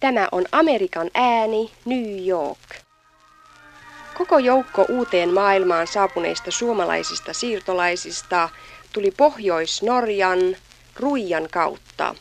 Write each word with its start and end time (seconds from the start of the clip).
Tämä 0.00 0.28
on 0.32 0.46
Amerikan 0.52 1.10
ääni, 1.14 1.70
New 1.84 2.26
York. 2.26 2.58
Koko 4.18 4.38
joukko 4.38 4.86
uuteen 4.88 5.34
maailmaan 5.34 5.86
saapuneista 5.86 6.50
suomalaisista 6.50 7.32
siirtolaisista 7.32 8.48
tuli 8.92 9.10
Pohjois-Norjan 9.10 10.56
Ruijan 10.96 11.48
kautta. 11.50 12.14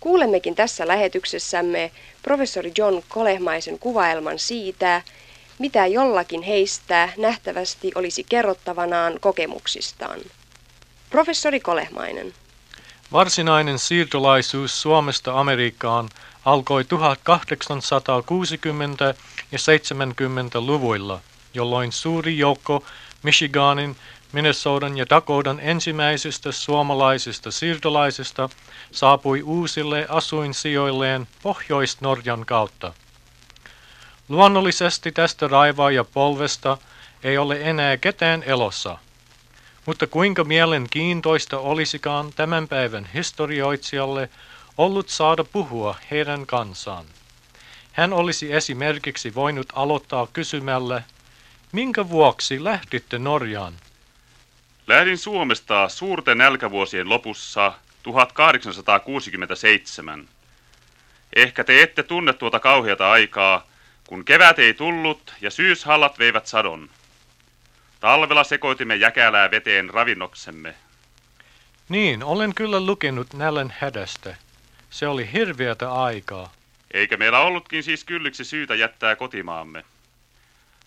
Kuulemmekin 0.00 0.54
tässä 0.54 0.86
lähetyksessämme 0.88 1.90
professori 2.22 2.72
John 2.78 3.02
Kolehmaisen 3.08 3.78
kuvaelman 3.78 4.38
siitä, 4.38 5.02
mitä 5.58 5.86
jollakin 5.86 6.42
heistä 6.42 7.08
nähtävästi 7.16 7.92
olisi 7.94 8.24
kerrottavanaan 8.28 9.20
kokemuksistaan. 9.20 10.20
Professori 11.10 11.60
Kolehmainen. 11.60 12.32
Varsinainen 13.12 13.78
siirtolaisuus 13.78 14.82
Suomesta 14.82 15.40
Amerikkaan 15.40 16.08
alkoi 16.44 16.82
1860- 16.82 16.86
ja 19.52 19.58
70-luvuilla, 19.58 21.20
jolloin 21.54 21.92
suuri 21.92 22.38
joukko 22.38 22.84
Michiganin, 23.22 23.96
Minnesotan 24.32 24.98
ja 24.98 25.06
Dakotan 25.10 25.60
ensimmäisistä 25.62 26.52
suomalaisista 26.52 27.50
siirtolaisista 27.50 28.48
saapui 28.92 29.42
uusille 29.42 30.06
asuinsijoilleen 30.08 31.28
Pohjois-Norjan 31.42 32.46
kautta. 32.46 32.92
Luonnollisesti 34.28 35.12
tästä 35.12 35.48
raivaa 35.48 35.90
ja 35.90 36.04
polvesta 36.04 36.78
ei 37.22 37.38
ole 37.38 37.58
enää 37.60 37.96
ketään 37.96 38.42
elossa. 38.42 38.98
Mutta 39.90 40.06
kuinka 40.06 40.44
mielenkiintoista 40.44 41.58
olisikaan 41.58 42.32
tämän 42.32 42.68
päivän 42.68 43.08
historioitsijalle 43.14 44.28
ollut 44.78 45.08
saada 45.08 45.44
puhua 45.44 45.96
heidän 46.10 46.46
kansaan. 46.46 47.04
Hän 47.92 48.12
olisi 48.12 48.52
esimerkiksi 48.52 49.34
voinut 49.34 49.66
aloittaa 49.72 50.26
kysymällä, 50.32 51.02
minkä 51.72 52.08
vuoksi 52.08 52.64
lähditte 52.64 53.18
Norjaan? 53.18 53.74
Lähdin 54.86 55.18
Suomesta 55.18 55.88
suurten 55.88 56.38
nälkävuosien 56.38 57.08
lopussa 57.08 57.72
1867. 58.02 60.28
Ehkä 61.36 61.64
te 61.64 61.82
ette 61.82 62.02
tunne 62.02 62.32
tuota 62.32 62.60
kauheata 62.60 63.10
aikaa, 63.10 63.66
kun 64.06 64.24
kevät 64.24 64.58
ei 64.58 64.74
tullut 64.74 65.34
ja 65.40 65.50
syyshallat 65.50 66.18
veivät 66.18 66.46
sadon. 66.46 66.90
Talvella 68.00 68.44
sekoitimme 68.44 68.96
jäkälää 68.96 69.50
veteen 69.50 69.90
ravinnoksemme. 69.90 70.74
Niin, 71.88 72.24
olen 72.24 72.54
kyllä 72.54 72.80
lukenut 72.80 73.34
nälän 73.34 73.74
hädästä. 73.78 74.36
Se 74.90 75.08
oli 75.08 75.32
hirveätä 75.32 75.92
aikaa. 75.92 76.52
Eikä 76.90 77.16
meillä 77.16 77.40
ollutkin 77.40 77.82
siis 77.82 78.04
kylliksi 78.04 78.44
syytä 78.44 78.74
jättää 78.74 79.16
kotimaamme. 79.16 79.84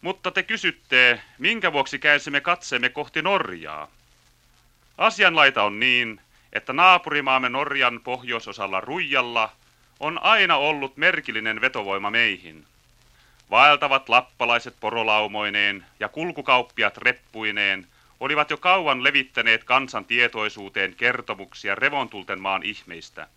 Mutta 0.02 0.32
te 0.32 0.44
kysytte, 0.44 1.22
minkä 1.38 1.74
vuoksi 1.74 2.00
käänsimme 2.00 2.42
katseemme 2.42 2.90
kohti 2.90 3.22
Norjaa? 3.22 3.88
Asianlaita 4.98 5.64
on 5.64 5.80
niin, 5.80 6.22
että 6.54 6.74
naapurimaamme 6.74 7.50
Norjan 7.50 8.00
pohjoisosalla 8.04 8.82
Ruijalla 8.82 9.52
on 10.00 10.24
aina 10.24 10.58
ollut 10.58 10.98
merkillinen 10.98 11.62
vetovoima 11.62 12.12
meihin. 12.12 12.66
Vaeltavat 13.54 14.10
lappalaiset 14.10 14.76
porolaumoineen 14.80 15.86
ja 16.00 16.10
kulkukauppiat 16.10 16.98
reppuineen 16.98 17.88
olivat 18.20 18.50
jo 18.50 18.58
kauan 18.58 19.04
levittäneet 19.04 19.64
kansan 19.64 20.06
tietoisuuteen 20.06 20.96
kertomuksia 20.96 21.76
Revontulten 21.76 22.42
maan 22.42 22.64
ihmeistä. 22.64 23.28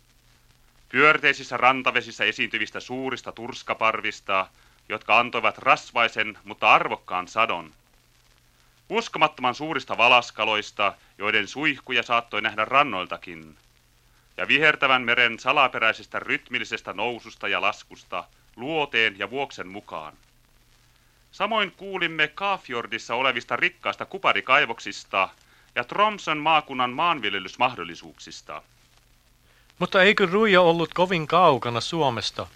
Pyörteisissä 0.89 1.57
rantavesissä 1.57 2.23
esiintyvistä 2.23 2.79
suurista 2.79 3.31
turskaparvista, 3.31 4.47
jotka 4.89 5.19
antoivat 5.19 5.57
rasvaisen, 5.57 6.37
mutta 6.43 6.73
arvokkaan 6.73 7.27
sadon. 7.27 7.73
Uskomattoman 8.89 9.55
suurista 9.55 9.97
valaskaloista, 9.97 10.93
joiden 11.17 11.47
suihkuja 11.47 12.03
saattoi 12.03 12.41
nähdä 12.41 12.65
rannoiltakin. 12.65 13.57
Ja 14.37 14.47
vihertävän 14.47 15.01
meren 15.01 15.39
salaperäisestä 15.39 16.19
rytmillisestä 16.19 16.93
noususta 16.93 17.47
ja 17.47 17.61
laskusta 17.61 18.23
luoteen 18.57 19.19
ja 19.19 19.29
vuoksen 19.29 19.67
mukaan. 19.67 20.13
Samoin 21.31 21.71
kuulimme 21.71 22.27
Kaafjordissa 22.27 23.15
olevista 23.15 23.55
rikkaista 23.55 24.05
kuparikaivoksista 24.05 25.29
ja 25.75 25.83
Tromson 25.83 26.37
maakunnan 26.37 26.89
maanviljelysmahdollisuuksista. 26.89 28.61
Mutta 29.79 30.03
eikö 30.03 30.25
Ruija 30.25 30.61
ollut 30.61 30.93
kovin 30.93 31.27
kaukana 31.27 31.81
Suomesta? 31.81 32.47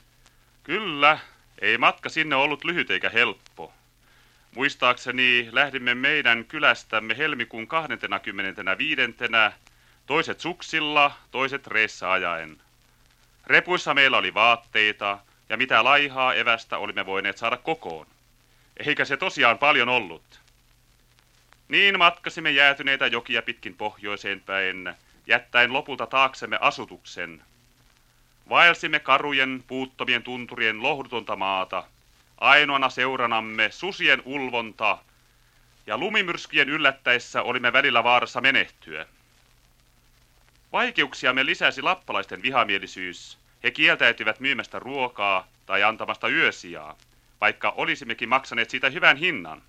Kyllä, 0.63 1.19
ei 1.61 1.77
matka 1.77 2.09
sinne 2.09 2.35
ollut 2.35 2.63
lyhyt 2.63 2.91
eikä 2.91 3.09
helppo. 3.09 3.73
Muistaakseni 4.55 5.49
lähdimme 5.51 5.95
meidän 5.95 6.45
kylästämme 6.45 7.17
helmikuun 7.17 7.67
25. 7.67 9.01
toiset 10.05 10.39
suksilla, 10.39 11.11
toiset 11.31 11.67
reessä 11.67 12.11
ajaen. 12.11 12.57
Repuissa 13.47 13.93
meillä 13.93 14.17
oli 14.17 14.33
vaatteita 14.33 15.19
ja 15.51 15.57
mitä 15.57 15.83
laihaa 15.83 16.33
evästä 16.33 16.77
olimme 16.77 17.05
voineet 17.05 17.37
saada 17.37 17.57
kokoon. 17.57 18.07
Eikä 18.77 19.05
se 19.05 19.17
tosiaan 19.17 19.57
paljon 19.57 19.89
ollut. 19.89 20.39
Niin 21.67 21.97
matkasimme 21.97 22.51
jäätyneitä 22.51 23.07
jokia 23.07 23.41
pitkin 23.41 23.75
pohjoiseen 23.75 24.41
päin, 24.41 24.93
jättäen 25.27 25.73
lopulta 25.73 26.07
taaksemme 26.07 26.57
asutuksen. 26.61 27.41
Vaelsimme 28.49 28.99
karujen, 28.99 29.63
puuttomien 29.67 30.23
tunturien 30.23 30.83
lohdutonta 30.83 31.35
maata, 31.35 31.83
ainoana 32.37 32.89
seuranamme 32.89 33.71
susien 33.71 34.21
ulvonta, 34.25 34.97
ja 35.87 35.97
lumimyrskien 35.97 36.69
yllättäessä 36.69 37.41
olimme 37.41 37.73
välillä 37.73 38.03
vaarassa 38.03 38.41
menehtyä. 38.41 39.05
Vaikeuksiamme 40.71 41.45
lisäsi 41.45 41.81
lappalaisten 41.81 42.41
vihamielisyys. 42.41 43.40
He 43.63 43.71
kieltäytyvät 43.71 44.39
myymästä 44.39 44.79
ruokaa 44.79 45.47
tai 45.65 45.83
antamasta 45.83 46.27
yösijaa, 46.27 46.97
vaikka 47.41 47.69
olisimmekin 47.69 48.29
maksaneet 48.29 48.69
siitä 48.69 48.89
hyvän 48.89 49.17
hinnan. 49.17 49.61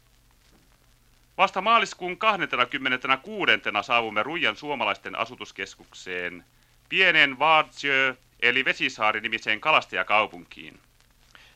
Vasta 1.38 1.60
maaliskuun 1.60 2.16
26. 2.16 3.52
saavumme 3.82 4.22
Ruijan 4.22 4.56
suomalaisten 4.56 5.18
asutuskeskukseen, 5.18 6.44
pienen 6.88 7.38
Vaadsjö 7.38 8.16
eli 8.40 8.64
Vesisaari-nimiseen 8.64 9.60
kalastajakaupunkiin. 9.60 10.80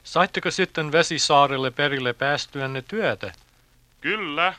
Saitteko 0.04 0.50
sitten 0.50 0.92
Vesisaarelle 0.92 1.70
perille 1.70 2.12
päästyänne 2.12 2.82
työtä? 2.82 3.32
Kyllä, 4.00 4.54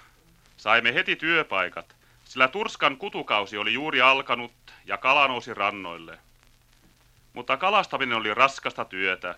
saimme 0.57 0.94
heti 0.94 1.15
työpaikat, 1.15 1.95
sillä 2.25 2.47
Turskan 2.47 2.97
kutukausi 2.97 3.57
oli 3.57 3.73
juuri 3.73 4.01
alkanut 4.01 4.51
ja 4.85 4.97
kala 4.97 5.27
nousi 5.27 5.53
rannoille. 5.53 6.19
Mutta 7.38 7.58
kalastaminen 7.58 8.18
oli 8.18 8.34
raskasta 8.34 8.86
työtä. 8.86 9.36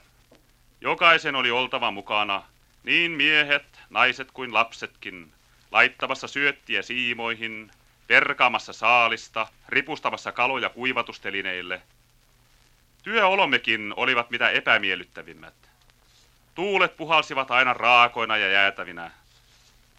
Jokaisen 0.81 1.35
oli 1.35 1.51
oltava 1.51 1.91
mukana, 1.91 2.43
niin 2.83 3.11
miehet, 3.11 3.79
naiset 3.89 4.31
kuin 4.31 4.53
lapsetkin, 4.53 5.31
laittamassa 5.71 6.27
syöttiä 6.27 6.81
siimoihin, 6.81 7.71
perkaamassa 8.07 8.73
saalista, 8.73 9.47
ripustamassa 9.69 10.31
kaloja 10.31 10.69
kuivatustelineille. 10.69 11.81
Työolommekin 13.03 13.93
olivat 13.95 14.29
mitä 14.29 14.49
epämiellyttävimmät. 14.49 15.69
Tuulet 16.55 16.97
puhalsivat 16.97 17.51
aina 17.51 17.73
raakoina 17.73 18.37
ja 18.37 18.51
jäätävinä. 18.51 19.11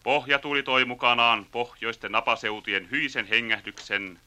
Pohjatuuli 0.02 0.62
toi 0.62 0.84
mukanaan 0.84 1.46
pohjoisten 1.52 2.12
napaseutujen 2.12 2.90
hyisen 2.90 3.26
hengähdyksen. 3.26 4.20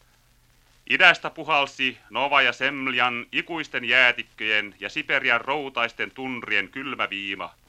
Idästä 0.89 1.29
puhalsi 1.29 1.97
Nova 2.09 2.41
ja 2.41 2.53
Semljan 2.53 3.25
ikuisten 3.31 3.85
jäätikköjen 3.85 4.75
ja 4.79 4.89
Siperian 4.89 5.41
routaisten 5.41 6.11
tunrien 6.11 6.69
kylmä 6.69 7.09
viima– 7.09 7.53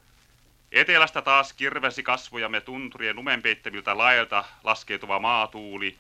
Etelästä 0.75 1.23
taas 1.23 1.53
kirvesi 1.53 2.03
kasvojamme 2.03 2.61
tunturien 2.61 3.17
lumenpeittäviltä 3.17 3.99
laelta 3.99 4.45
laskeutuva 4.65 5.19
maatuuli, 5.19 5.99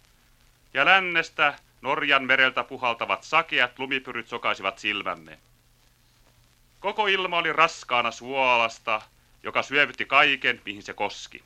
ja 0.74 0.84
lännestä 0.84 1.58
Norjan 1.80 2.24
mereltä 2.24 2.64
puhaltavat 2.64 3.24
sakeat 3.24 3.78
lumipyryt 3.78 4.28
sokaisivat 4.28 4.78
silmämme. 4.78 5.38
Koko 6.80 7.06
ilma 7.06 7.38
oli 7.38 7.52
raskaana 7.52 8.10
suolasta, 8.10 9.02
joka 9.42 9.62
syövytti 9.62 10.04
kaiken, 10.04 10.62
mihin 10.64 10.82
se 10.82 10.94
koski. 10.94 11.42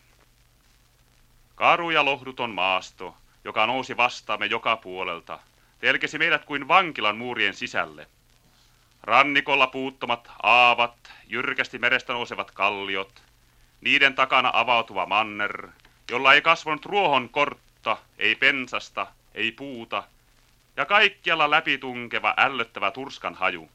Karu 1.54 1.90
ja 1.90 2.04
lohduton 2.04 2.50
maasto, 2.50 3.16
joka 3.44 3.66
nousi 3.66 3.96
vastaamme 3.96 4.46
joka 4.46 4.76
puolelta, 4.76 5.38
telkesi 5.78 6.18
meidät 6.18 6.44
kuin 6.44 6.68
vankilan 6.68 7.16
muurien 7.16 7.54
sisälle. 7.54 8.06
Rannikolla 9.02 9.66
puuttomat 9.66 10.30
aavat, 10.42 11.12
jyrkästi 11.26 11.78
merestä 11.78 12.12
nousevat 12.12 12.50
kalliot, 12.50 13.22
niiden 13.80 14.14
takana 14.14 14.50
avautuva 14.54 15.06
manner, 15.06 15.68
jolla 16.10 16.34
ei 16.34 16.42
kasvanut 16.42 16.86
ruohon 16.86 17.28
kortta, 17.28 17.96
ei 18.18 18.34
pensasta, 18.34 19.06
ei 19.34 19.52
puuta, 19.52 20.02
ja 20.76 20.86
kaikkialla 20.86 21.50
läpitunkeva 21.50 22.34
ällöttävä 22.36 22.90
turskan 22.90 23.34
haju. 23.34 23.70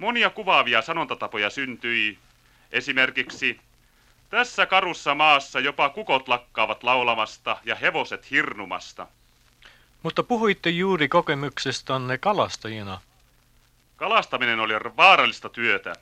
Monia 0.00 0.30
kuvaavia 0.30 0.82
sanontatapoja 0.82 1.50
syntyi. 1.50 2.18
Esimerkiksi 2.72 3.60
tässä 4.30 4.66
karussa 4.66 5.14
maassa 5.14 5.60
jopa 5.60 5.88
kukot 5.88 6.28
lakkaavat 6.28 6.82
laulamasta 6.82 7.56
ja 7.64 7.74
hevoset 7.74 8.30
hirnumasta. 8.30 9.06
Mutta 10.02 10.22
puhuitte 10.22 10.70
juuri 10.70 11.08
kokemuksestanne 11.08 12.18
kalastajina. 12.18 13.00
Kalastaminen 13.96 14.60
oli 14.60 14.74
vaarallista 14.96 15.48
työtä. 15.48 15.92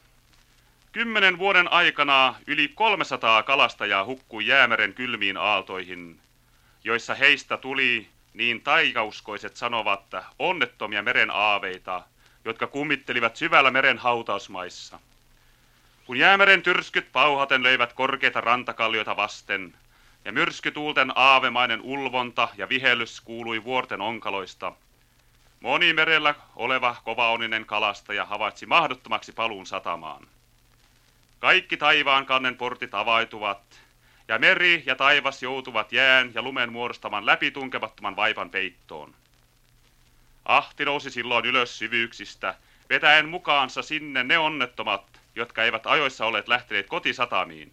Kymmenen 0.92 1.38
vuoden 1.38 1.72
aikana 1.72 2.34
yli 2.46 2.68
300 2.68 3.42
kalastajaa 3.42 4.04
hukkui 4.04 4.46
jäämeren 4.46 4.94
kylmiin 4.94 5.36
aaltoihin, 5.36 6.20
joissa 6.84 7.14
heistä 7.14 7.56
tuli, 7.56 8.08
niin 8.34 8.60
taikauskoiset 8.60 9.56
sanovat, 9.56 10.04
onnettomia 10.38 11.02
meren 11.02 11.30
aaveita, 11.30 12.02
jotka 12.44 12.66
kummittelivat 12.66 13.36
syvällä 13.36 13.70
meren 13.70 13.98
hautausmaissa. 13.98 14.98
Kun 16.06 16.16
jäämeren 16.16 16.62
tyrskyt 16.62 17.12
pauhaten 17.12 17.62
löivät 17.62 17.92
korkeita 17.92 18.40
rantakallioita 18.40 19.16
vasten, 19.16 19.74
ja 20.24 20.32
myrskytuulten 20.32 21.12
aavemainen 21.14 21.80
ulvonta 21.82 22.48
ja 22.56 22.68
vihellys 22.68 23.20
kuului 23.20 23.64
vuorten 23.64 24.00
onkaloista, 24.00 24.72
moni 25.60 25.92
merellä 25.92 26.34
oleva 26.56 26.96
kovaoninen 27.04 27.64
kalastaja 27.64 28.24
havaitsi 28.24 28.66
mahdottomaksi 28.66 29.32
paluun 29.32 29.66
satamaan. 29.66 30.26
Kaikki 31.38 31.76
taivaan 31.76 32.26
kannen 32.26 32.56
portit 32.56 32.94
avaituvat, 32.94 33.80
ja 34.28 34.38
meri 34.38 34.82
ja 34.86 34.96
taivas 34.96 35.42
joutuvat 35.42 35.92
jään 35.92 36.30
ja 36.34 36.42
lumen 36.42 36.72
muodostaman 36.72 37.26
läpitunkemattoman 37.26 38.16
vaivan 38.16 38.50
peittoon. 38.50 39.14
Ahti 40.44 40.84
nousi 40.84 41.10
silloin 41.10 41.46
ylös 41.46 41.78
syvyyksistä, 41.78 42.54
vetäen 42.90 43.28
mukaansa 43.28 43.82
sinne 43.82 44.24
ne 44.24 44.38
onnettomat, 44.38 45.20
jotka 45.34 45.64
eivät 45.64 45.86
ajoissa 45.86 46.26
olleet 46.26 46.48
lähteneet 46.48 46.86
kotisatamiin. 46.86 47.72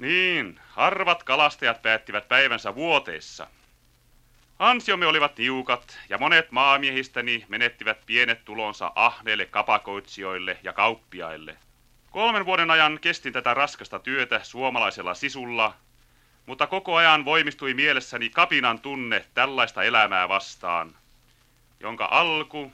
Niin, 0.00 0.60
harvat 0.68 1.22
kalastajat 1.22 1.82
päättivät 1.82 2.28
päivänsä 2.28 2.74
vuoteissa. 2.74 3.46
Ansiomme 4.58 5.06
olivat 5.06 5.38
niukat, 5.38 5.98
ja 6.08 6.18
monet 6.18 6.50
maamiehistäni 6.52 7.44
menettivät 7.48 8.06
pienet 8.06 8.44
tulonsa 8.44 8.92
ahneille 8.94 9.46
kapakoitsijoille 9.46 10.58
ja 10.62 10.72
kauppiaille. 10.72 11.56
Kolmen 12.10 12.46
vuoden 12.46 12.70
ajan 12.70 12.98
kestin 13.00 13.32
tätä 13.32 13.54
raskasta 13.54 13.98
työtä 13.98 14.40
suomalaisella 14.42 15.14
sisulla, 15.14 15.74
mutta 16.46 16.66
koko 16.66 16.96
ajan 16.96 17.24
voimistui 17.24 17.74
mielessäni 17.74 18.30
kapinan 18.30 18.80
tunne 18.80 19.24
tällaista 19.34 19.82
elämää 19.82 20.28
vastaan, 20.28 20.96
jonka 21.80 22.08
alku, 22.10 22.72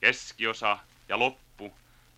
keskiosa 0.00 0.78
ja 1.08 1.18
loppu 1.18 1.72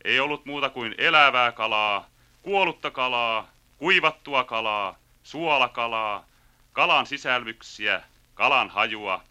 ei 0.05 0.21
ollut 0.21 0.47
muuta 0.47 0.71
kuin 0.71 0.95
elävää 0.99 1.53
kalaa, 1.53 2.09
kuollutta 2.43 2.91
kalaa, 2.91 3.58
kuivattua 3.79 4.45
kalaa, 4.45 4.99
suolakalaa, 5.23 6.27
kalan 6.73 7.07
sisälvyksiä, 7.07 8.03
kalan 8.35 8.71
hajua, 8.71 9.25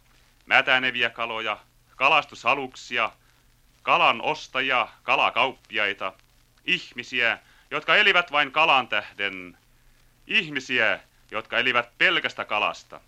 mätäneviä 0.45 1.09
kaloja, 1.09 1.57
kalastusaluksia, 1.95 3.11
kalan 3.83 4.21
ostajia, 4.21 4.87
kalakauppiaita, 5.03 6.13
ihmisiä, 6.65 7.39
jotka 7.71 7.95
elivät 7.95 8.31
vain 8.31 8.51
kalan 8.51 8.87
tähden, 8.87 9.57
ihmisiä, 10.27 10.99
jotka 11.31 11.57
elivät 11.57 11.97
pelkästä 11.97 12.45
kalasta, 12.45 13.01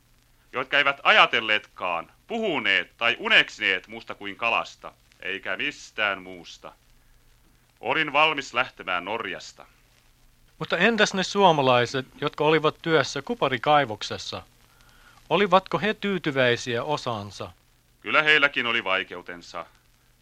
jotka 0.53 0.77
eivät 0.77 0.99
ajatelleetkaan, 1.03 2.11
puhuneet 2.27 2.97
tai 2.97 3.15
uneksineet 3.19 3.87
muusta 3.87 4.15
kuin 4.15 4.35
kalasta, 4.35 4.93
eikä 5.19 5.57
mistään 5.57 6.21
muusta. 6.21 6.73
Olin 7.79 8.13
valmis 8.13 8.53
lähtemään 8.53 9.05
Norjasta. 9.05 9.65
Mutta 10.59 10.77
entäs 10.77 11.13
ne 11.13 11.23
suomalaiset, 11.23 12.05
jotka 12.21 12.43
olivat 12.43 12.75
työssä 12.81 13.21
kuparikaivoksessa? 13.21 14.43
Olivatko 15.29 15.79
he 15.79 15.93
tyytyväisiä 15.93 16.83
osansa? 16.83 17.51
Kyllä 18.01 18.23
heilläkin 18.23 18.65
oli 18.65 18.83
vaikeutensa, 18.83 19.65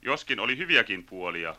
joskin 0.01 0.39
oli 0.39 0.57
hyviäkin 0.57 1.04
puolia. 1.04 1.56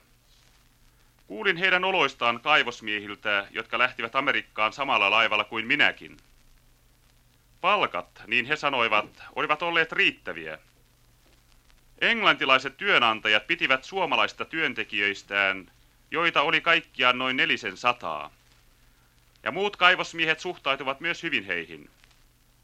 Kuulin 1.26 1.56
heidän 1.56 1.84
oloistaan 1.84 2.40
kaivosmiehiltä, 2.40 3.46
jotka 3.50 3.78
lähtivät 3.78 4.16
Amerikkaan 4.16 4.72
samalla 4.72 5.10
laivalla 5.10 5.44
kuin 5.44 5.66
minäkin. 5.66 6.16
Palkat, 7.60 8.22
niin 8.26 8.46
he 8.46 8.56
sanoivat, 8.56 9.22
olivat 9.36 9.62
olleet 9.62 9.92
riittäviä. 9.92 10.58
Englantilaiset 12.00 12.76
työnantajat 12.76 13.46
pitivät 13.46 13.84
suomalaista 13.84 14.44
työntekijöistään, 14.44 15.70
joita 16.10 16.42
oli 16.42 16.60
kaikkiaan 16.60 17.18
noin 17.18 17.36
nelisen 17.36 17.76
sataa. 17.76 18.37
Ja 19.42 19.50
muut 19.50 19.76
kaivosmiehet 19.76 20.40
suhtautuvat 20.40 21.00
myös 21.00 21.22
hyvin 21.22 21.44
heihin. 21.44 21.90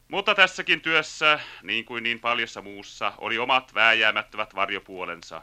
Mutta 0.09 0.35
tässäkin 0.35 0.81
työssä, 0.81 1.41
niin 1.63 1.85
kuin 1.85 2.03
niin 2.03 2.21
paljossa 2.21 2.63
muussa, 2.63 3.13
oli 3.19 3.39
omat 3.39 3.75
vääjäämättömät 3.75 4.55
varjopuolensa. 4.55 5.43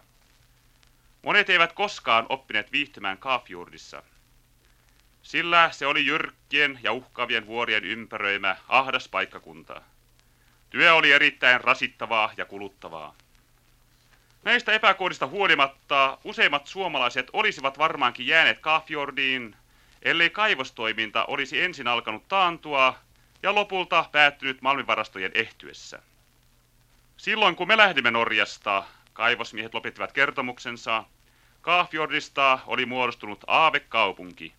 Monet 1.21 1.49
eivät 1.49 1.73
koskaan 1.73 2.25
oppineet 2.29 2.71
viihtymään 2.71 3.17
Kaafjurdissa. 3.17 4.03
Sillä 5.23 5.69
se 5.71 5.87
oli 5.87 6.05
jyrkkien 6.05 6.79
ja 6.83 6.93
uhkavien 6.93 7.45
vuorien 7.45 7.85
ympäröimä 7.85 8.55
ahdas 8.67 9.07
paikkakunta. 9.07 9.81
Työ 10.69 10.93
oli 10.93 11.11
erittäin 11.11 11.61
rasittavaa 11.61 12.33
ja 12.37 12.45
kuluttavaa. 12.45 13.15
Näistä 14.43 14.71
epäkohdista 14.71 15.27
huolimatta 15.27 16.17
useimmat 16.23 16.67
suomalaiset 16.67 17.29
olisivat 17.33 17.77
varmaankin 17.77 18.27
jääneet 18.27 18.59
Kaafjordiin, 18.59 19.55
ellei 20.01 20.29
kaivostoiminta 20.29 21.25
olisi 21.25 21.61
ensin 21.61 21.87
alkanut 21.87 22.27
taantua 22.27 22.95
ja 23.43 23.55
lopulta 23.55 24.05
päättynyt 24.11 24.61
malmivarastojen 24.61 25.31
ehtyessä. 25.33 25.99
Silloin 27.17 27.55
kun 27.55 27.67
me 27.67 27.77
lähdimme 27.77 28.11
Norjasta, 28.11 28.83
kaivosmiehet 29.13 29.73
lopettivat 29.73 30.11
kertomuksensa, 30.11 31.03
Kaafjordista 31.61 32.59
oli 32.67 32.85
muodostunut 32.85 33.39
aavekaupunki. 33.47 34.53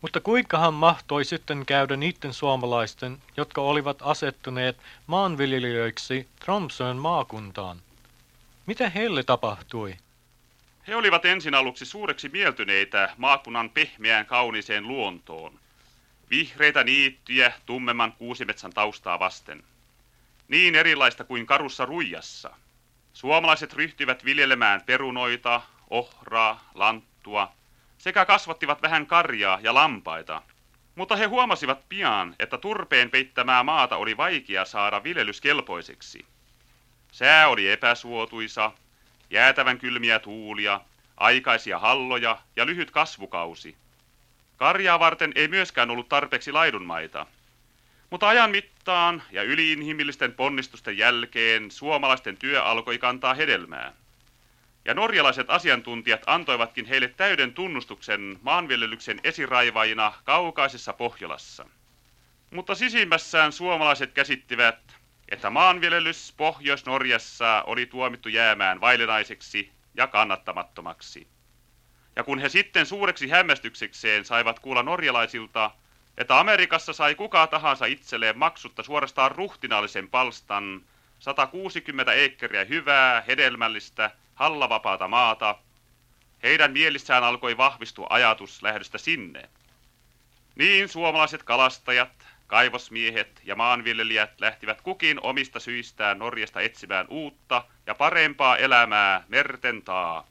Mutta 0.00 0.20
kuinkahan 0.20 0.74
mahtoi 0.74 1.24
sitten 1.24 1.66
käydä 1.66 1.96
niiden 1.96 2.32
suomalaisten, 2.32 3.18
jotka 3.36 3.60
olivat 3.60 3.98
asettuneet 4.02 4.76
maanviljelijöiksi 5.06 6.28
Tromsön 6.40 6.96
maakuntaan? 6.96 7.78
Mitä 8.66 8.90
heille 8.90 9.22
tapahtui? 9.22 9.96
He 10.88 10.96
olivat 10.96 11.24
ensin 11.24 11.54
aluksi 11.54 11.84
suureksi 11.84 12.28
mieltyneitä 12.28 13.14
maakunnan 13.16 13.70
pehmeään 13.70 14.26
kauniiseen 14.26 14.88
luontoon. 14.88 15.60
Vihreitä 16.30 16.84
niittyjä 16.84 17.52
tummemman 17.66 18.12
kuusimetsän 18.12 18.72
taustaa 18.72 19.18
vasten. 19.18 19.64
Niin 20.48 20.74
erilaista 20.74 21.24
kuin 21.24 21.46
karussa 21.46 21.84
ruijassa. 21.84 22.50
Suomalaiset 23.12 23.72
ryhtyivät 23.72 24.24
viljelemään 24.24 24.82
perunoita, 24.86 25.60
ohraa, 25.90 26.70
lanttua 26.74 27.52
sekä 27.98 28.24
kasvattivat 28.24 28.82
vähän 28.82 29.06
karjaa 29.06 29.58
ja 29.62 29.74
lampaita. 29.74 30.42
Mutta 30.94 31.16
he 31.16 31.24
huomasivat 31.24 31.88
pian, 31.88 32.34
että 32.38 32.58
turpeen 32.58 33.10
peittämää 33.10 33.62
maata 33.62 33.96
oli 33.96 34.16
vaikea 34.16 34.64
saada 34.64 35.02
viljelyskelpoiseksi. 35.02 36.26
Sää 37.12 37.48
oli 37.48 37.70
epäsuotuisa, 37.70 38.72
jäätävän 39.30 39.78
kylmiä 39.78 40.18
tuulia, 40.18 40.80
aikaisia 41.16 41.78
halloja 41.78 42.38
ja 42.56 42.66
lyhyt 42.66 42.90
kasvukausi. 42.90 43.76
Karjaa 44.56 44.98
varten 44.98 45.32
ei 45.34 45.48
myöskään 45.48 45.90
ollut 45.90 46.08
tarpeeksi 46.08 46.52
laidunmaita. 46.52 47.26
Mutta 48.10 48.28
ajan 48.28 48.50
mittaan 48.50 49.22
ja 49.30 49.42
yliinhimillisten 49.42 50.32
ponnistusten 50.32 50.98
jälkeen 50.98 51.70
suomalaisten 51.70 52.36
työ 52.36 52.62
alkoi 52.62 52.98
kantaa 52.98 53.34
hedelmää. 53.34 53.92
Ja 54.84 54.94
norjalaiset 54.94 55.50
asiantuntijat 55.50 56.22
antoivatkin 56.26 56.84
heille 56.84 57.08
täyden 57.08 57.54
tunnustuksen 57.54 58.38
maanviljelyksen 58.42 59.20
esiraivajina 59.24 60.12
kaukaisessa 60.24 60.92
Pohjolassa. 60.92 61.66
Mutta 62.50 62.74
sisimmässään 62.74 63.52
suomalaiset 63.52 64.12
käsittivät, 64.12 64.97
että 65.28 65.50
maanviljelys 65.50 66.34
Pohjois-Norjassa 66.36 67.64
oli 67.66 67.86
tuomittu 67.86 68.28
jäämään 68.28 68.80
vailenaiseksi 68.80 69.72
ja 69.94 70.06
kannattamattomaksi. 70.06 71.28
Ja 72.16 72.24
kun 72.24 72.38
he 72.38 72.48
sitten 72.48 72.86
suureksi 72.86 73.28
hämmästyksekseen 73.28 74.24
saivat 74.24 74.58
kuulla 74.58 74.82
norjalaisilta, 74.82 75.70
että 76.16 76.38
Amerikassa 76.38 76.92
sai 76.92 77.14
kuka 77.14 77.46
tahansa 77.46 77.86
itselleen 77.86 78.38
maksutta 78.38 78.82
suorastaan 78.82 79.30
ruhtinaallisen 79.30 80.08
palstan 80.08 80.82
160 81.18 82.12
ekkeriä 82.12 82.64
hyvää, 82.64 83.24
hedelmällistä, 83.26 84.10
hallavapaata 84.34 85.08
maata, 85.08 85.58
heidän 86.42 86.72
mielissään 86.72 87.24
alkoi 87.24 87.56
vahvistua 87.56 88.06
ajatus 88.10 88.62
lähdöstä 88.62 88.98
sinne. 88.98 89.48
Niin 90.54 90.88
suomalaiset 90.88 91.42
kalastajat, 91.42 92.26
kaivosmiehet 92.48 93.40
ja 93.44 93.56
maanviljelijät 93.56 94.40
lähtivät 94.40 94.80
kukin 94.80 95.20
omista 95.22 95.60
syistään 95.60 96.18
Norjasta 96.18 96.60
etsimään 96.60 97.06
uutta 97.10 97.64
ja 97.86 97.94
parempaa 97.94 98.56
elämää 98.56 99.24
merten 99.28 99.82
taa. 99.82 100.26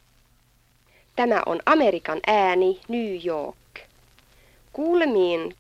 Tämä 1.16 1.42
on 1.46 1.60
Amerikan 1.66 2.20
ääni 2.28 2.80
New 2.88 3.26
York. 3.26 3.58
Kuulemiin 4.74 5.56